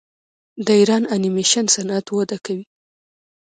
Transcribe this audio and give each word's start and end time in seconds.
د 0.65 0.67
ایران 0.79 1.03
انیمیشن 1.15 1.65
صنعت 1.75 2.05
وده 2.11 2.37
کوي. 2.45 2.65